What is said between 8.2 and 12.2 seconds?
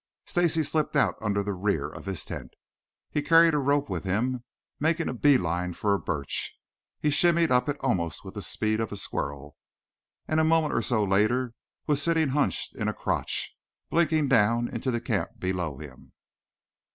with the speed of a squirrel, and a moment or so later was